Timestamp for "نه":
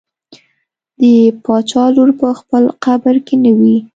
3.43-3.51